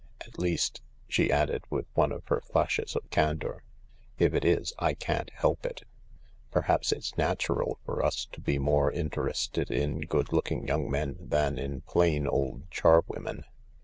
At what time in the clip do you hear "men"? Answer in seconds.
10.89-11.17